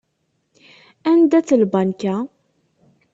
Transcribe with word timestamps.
Anda-tt 1.09 1.57
lbanka? 1.61 2.15